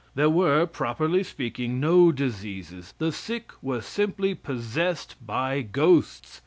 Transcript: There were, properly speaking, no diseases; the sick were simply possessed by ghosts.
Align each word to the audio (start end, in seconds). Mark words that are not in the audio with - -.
There 0.15 0.31
were, 0.31 0.65
properly 0.65 1.21
speaking, 1.21 1.79
no 1.79 2.11
diseases; 2.11 2.95
the 2.97 3.11
sick 3.11 3.51
were 3.61 3.81
simply 3.81 4.33
possessed 4.33 5.15
by 5.23 5.61
ghosts. 5.61 6.39